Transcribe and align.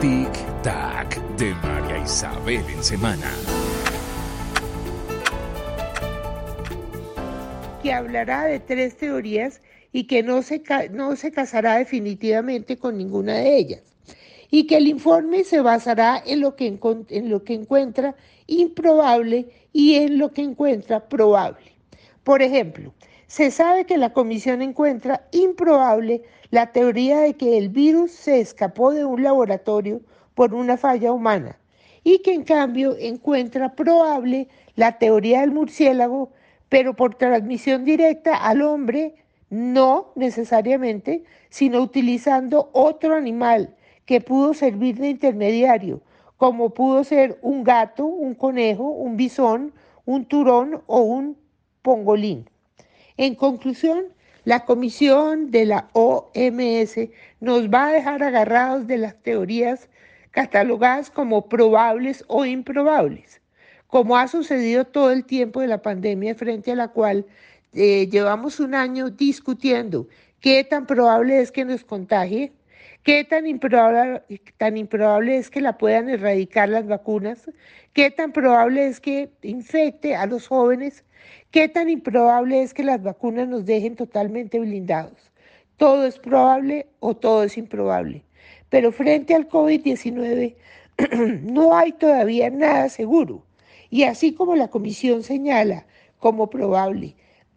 Tic 0.00 0.30
Tac 0.62 1.20
de 1.38 1.52
María 1.54 1.98
Isabel 1.98 2.62
en 2.72 2.84
semana. 2.84 3.32
Que 7.82 7.92
hablará 7.92 8.44
de 8.44 8.60
tres 8.60 8.96
teorías 8.96 9.60
y 9.92 10.04
que 10.04 10.22
no 10.22 10.42
se, 10.42 10.62
no 10.92 11.16
se 11.16 11.32
casará 11.32 11.78
definitivamente 11.78 12.76
con 12.76 12.96
ninguna 12.96 13.38
de 13.38 13.56
ellas. 13.56 13.82
Y 14.52 14.68
que 14.68 14.76
el 14.76 14.86
informe 14.86 15.42
se 15.42 15.62
basará 15.62 16.22
en 16.24 16.42
lo 16.42 16.54
que, 16.54 16.78
en 17.08 17.28
lo 17.28 17.42
que 17.42 17.54
encuentra 17.54 18.14
improbable 18.46 19.48
y 19.72 19.96
en 19.96 20.18
lo 20.18 20.30
que 20.32 20.42
encuentra 20.42 21.08
probable. 21.08 21.72
Por 22.22 22.40
ejemplo, 22.42 22.94
se 23.28 23.50
sabe 23.50 23.84
que 23.84 23.98
la 23.98 24.14
comisión 24.14 24.62
encuentra 24.62 25.28
improbable 25.32 26.22
la 26.50 26.72
teoría 26.72 27.20
de 27.20 27.34
que 27.34 27.58
el 27.58 27.68
virus 27.68 28.10
se 28.10 28.40
escapó 28.40 28.90
de 28.92 29.04
un 29.04 29.22
laboratorio 29.22 30.00
por 30.34 30.54
una 30.54 30.78
falla 30.78 31.12
humana 31.12 31.58
y 32.02 32.20
que 32.20 32.32
en 32.32 32.42
cambio 32.42 32.96
encuentra 32.98 33.74
probable 33.74 34.48
la 34.76 34.96
teoría 34.96 35.42
del 35.42 35.52
murciélago, 35.52 36.30
pero 36.70 36.96
por 36.96 37.16
transmisión 37.16 37.84
directa 37.84 38.34
al 38.34 38.62
hombre, 38.62 39.16
no 39.50 40.10
necesariamente, 40.14 41.24
sino 41.50 41.82
utilizando 41.82 42.70
otro 42.72 43.14
animal 43.14 43.76
que 44.06 44.22
pudo 44.22 44.54
servir 44.54 44.96
de 44.96 45.10
intermediario, 45.10 46.00
como 46.38 46.70
pudo 46.70 47.04
ser 47.04 47.38
un 47.42 47.62
gato, 47.62 48.06
un 48.06 48.34
conejo, 48.34 48.84
un 48.84 49.18
bisón, 49.18 49.74
un 50.06 50.24
turón 50.24 50.82
o 50.86 51.00
un 51.00 51.36
pongolín. 51.82 52.48
En 53.18 53.34
conclusión, 53.34 54.04
la 54.44 54.64
comisión 54.64 55.50
de 55.50 55.66
la 55.66 55.88
OMS 55.92 57.10
nos 57.40 57.68
va 57.68 57.88
a 57.88 57.92
dejar 57.92 58.22
agarrados 58.22 58.86
de 58.86 58.96
las 58.96 59.20
teorías 59.20 59.88
catalogadas 60.30 61.10
como 61.10 61.48
probables 61.48 62.24
o 62.28 62.46
improbables, 62.46 63.40
como 63.88 64.16
ha 64.16 64.28
sucedido 64.28 64.84
todo 64.84 65.10
el 65.10 65.24
tiempo 65.24 65.60
de 65.60 65.66
la 65.66 65.82
pandemia 65.82 66.36
frente 66.36 66.70
a 66.70 66.76
la 66.76 66.88
cual 66.88 67.26
eh, 67.72 68.08
llevamos 68.08 68.60
un 68.60 68.76
año 68.76 69.10
discutiendo 69.10 70.06
qué 70.38 70.62
tan 70.62 70.86
probable 70.86 71.40
es 71.40 71.50
que 71.50 71.64
nos 71.64 71.82
contagie, 71.82 72.52
qué 73.02 73.24
tan 73.24 73.46
improbable, 73.46 74.22
tan 74.56 74.76
improbable 74.76 75.36
es 75.36 75.50
que 75.50 75.60
la 75.60 75.78
puedan 75.78 76.08
erradicar 76.08 76.68
las 76.68 76.86
vacunas, 76.86 77.50
qué 77.92 78.10
tan 78.10 78.32
probable 78.32 78.86
es 78.86 79.00
que 79.00 79.30
infecte 79.42 80.14
a 80.14 80.26
los 80.26 80.48
jóvenes 80.48 81.04
¿Qué 81.50 81.68
tan 81.68 81.88
improbable 81.88 82.62
es 82.62 82.74
que 82.74 82.84
las 82.84 83.02
vacunas 83.02 83.48
nos 83.48 83.64
dejen 83.64 83.96
totalmente 83.96 84.58
blindados? 84.58 85.32
Todo 85.78 86.04
es 86.04 86.18
probable 86.18 86.88
o 87.00 87.16
todo 87.16 87.44
es 87.44 87.56
improbable. 87.56 88.22
Pero 88.68 88.92
frente 88.92 89.34
al 89.34 89.48
COVID-19 89.48 90.56
no 91.42 91.74
hay 91.74 91.92
todavía 91.92 92.50
nada 92.50 92.90
seguro. 92.90 93.46
Y 93.88 94.02
así 94.02 94.34
como 94.34 94.56
la 94.56 94.68
comisión 94.68 95.22
señala 95.22 95.86
como 96.18 96.50
probable 96.50 97.16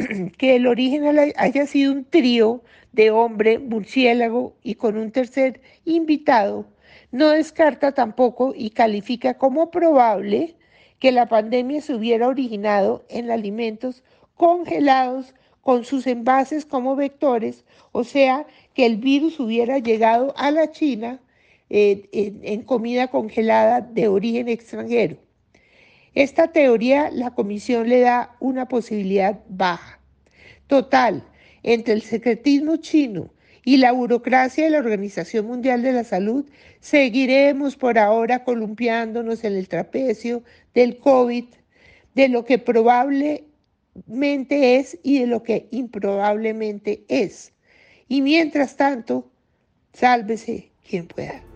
que 0.38 0.56
el 0.56 0.68
origen 0.68 1.04
haya 1.36 1.66
sido 1.66 1.92
un 1.94 2.06
trío 2.06 2.64
de 2.92 3.12
hombre, 3.12 3.60
murciélago 3.60 4.56
y 4.64 4.76
con 4.76 4.98
un 4.98 5.12
tercer 5.12 5.62
invitado, 5.86 6.66
no 7.12 7.30
descarta 7.30 7.94
tampoco 7.94 8.54
y 8.56 8.72
califica 8.72 9.38
como 9.38 9.72
probable 9.72 10.56
que 11.00 11.12
la 11.12 11.28
pandemia 11.28 11.82
se 11.82 11.96
hubiera 11.96 12.28
originado 12.28 13.06
en 13.10 13.32
alimentos 13.32 14.04
congelados 14.36 15.34
con 15.62 15.84
sus 15.86 16.08
envases 16.08 16.66
como 16.66 16.96
vectores, 16.96 17.66
o 17.92 18.04
sea, 18.04 18.46
que 18.74 18.86
el 18.86 18.98
virus 18.98 19.40
hubiera 19.40 19.80
llegado 19.80 20.34
a 20.38 20.52
la 20.52 20.72
China 20.72 21.20
eh, 21.70 22.10
en, 22.12 22.64
comida 22.64 23.08
congelada 23.08 23.82
de 23.82 24.08
origen 24.08 24.50
extranjero. 24.50 25.18
Esta 26.14 26.52
teoría 26.52 27.10
la 27.12 27.32
comisión 27.32 27.88
le 27.88 28.02
da 28.02 28.36
una 28.40 28.68
posibilidad 28.68 29.40
baja. 29.48 30.00
Total, 30.68 31.24
entre 31.64 31.94
el 31.94 32.02
secretismo 32.02 32.78
chino 32.78 33.34
y 33.64 33.78
la 33.78 33.94
burocracia 33.94 34.66
de 34.66 34.72
la 34.72 34.80
Organización 34.80 35.46
Mundial 35.46 35.84
de 35.84 35.94
la 35.94 36.04
Salud, 36.04 36.46
seguiremos 36.80 37.78
por 37.78 37.98
ahora 37.98 38.44
columpiándonos 38.44 39.44
en 39.44 39.56
el 39.56 39.70
trapecio 39.70 40.44
del 40.74 40.98
COVID, 40.98 41.46
de 42.16 42.28
lo 42.28 42.44
que 42.44 42.58
probablemente 42.58 43.46
es 44.78 44.98
y 45.04 45.20
de 45.20 45.28
lo 45.28 45.44
que 45.44 45.68
improbablemente 45.72 47.06
es. 47.08 47.54
Y 48.10 48.22
mientras 48.22 48.76
tanto, 48.76 49.32
sálvese 49.94 50.72
quien 50.86 51.08
pueda. 51.08 51.51